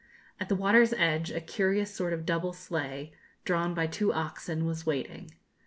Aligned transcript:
At 0.39 0.49
the 0.49 0.55
water's 0.55 0.93
edge 0.93 1.29
a 1.29 1.39
curious 1.39 1.93
sort 1.93 2.11
of 2.11 2.25
double 2.25 2.53
sleigh, 2.53 3.11
drawn 3.45 3.75
by 3.75 3.85
two 3.85 4.11
oxen, 4.11 4.65
was 4.65 4.83
waiting. 4.83 5.29